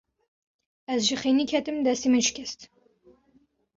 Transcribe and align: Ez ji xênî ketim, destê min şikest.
Ez 0.93 0.99
ji 1.07 1.15
xênî 1.21 1.45
ketim, 1.51 1.77
destê 1.85 2.07
min 2.11 2.23
şikest. 2.27 2.59